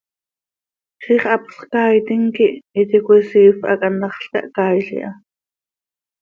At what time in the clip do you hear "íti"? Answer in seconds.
2.83-2.99